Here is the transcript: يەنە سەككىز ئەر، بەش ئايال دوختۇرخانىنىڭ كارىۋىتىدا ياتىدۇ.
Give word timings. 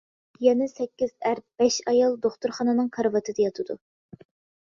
يەنە 0.43 0.67
سەككىز 0.69 1.11
ئەر، 1.29 1.41
بەش 1.61 1.75
ئايال 1.91 2.17
دوختۇرخانىنىڭ 2.23 2.89
كارىۋىتىدا 2.97 3.45
ياتىدۇ. 3.47 3.77